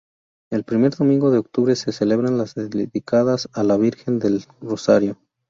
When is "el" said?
0.49-0.63